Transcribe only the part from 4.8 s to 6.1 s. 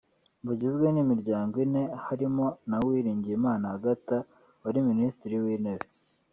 Minisitiri w’Intebe